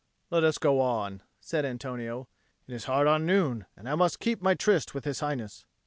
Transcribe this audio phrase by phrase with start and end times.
[0.31, 2.27] "Let us go on," said Antonio.
[2.67, 5.67] "It is hard on noon, and I must keep my tryst with His Highness."